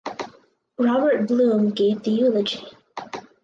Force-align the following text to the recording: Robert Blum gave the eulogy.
Robert 0.79 1.27
Blum 1.27 1.69
gave 1.69 2.01
the 2.01 2.09
eulogy. 2.09 2.65